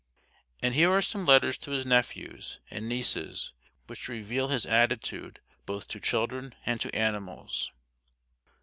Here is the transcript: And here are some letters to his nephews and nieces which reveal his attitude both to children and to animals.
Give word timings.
And 0.63 0.73
here 0.73 0.89
are 0.91 1.01
some 1.03 1.27
letters 1.27 1.59
to 1.59 1.69
his 1.69 1.85
nephews 1.85 2.59
and 2.71 2.89
nieces 2.89 3.53
which 3.85 4.07
reveal 4.07 4.47
his 4.47 4.65
attitude 4.65 5.39
both 5.67 5.87
to 5.89 5.99
children 5.99 6.55
and 6.65 6.81
to 6.81 6.95
animals. 6.95 7.71